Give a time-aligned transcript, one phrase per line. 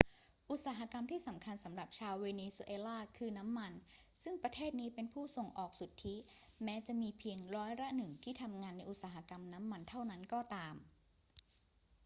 [0.51, 3.71] อุตสาหกรรมที่สำคัญสำหรับชาวเวเนซุเอลาคือน้ำมัน
[4.21, 6.15] ซึ่งประเทศนี้เป็นผู้ส่งออกสุทธิ
[6.63, 10.75] แม้จะมีเพียงร้อยละหนึ่งที่ทำงานในอุตสาหกรรมน้ำมันเท่านั้นก็ตาม